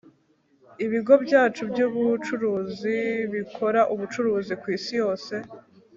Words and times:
ibigo 0.85 1.13
byacu 1.25 1.61
byubucuruzi 1.71 2.97
bikora 3.33 3.81
ubucuruzi 3.93 4.53
kwisi 4.61 4.91
yose 5.01 5.33